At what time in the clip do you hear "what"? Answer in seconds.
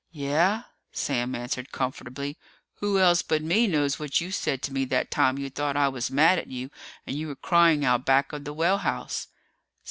3.99-4.19